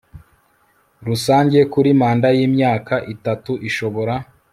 Rusange 1.07 1.59
kuri 1.73 1.89
manda 1.99 2.27
y 2.37 2.39
imyaka 2.47 2.95
itatu 3.13 3.51
ishobora 3.69 4.13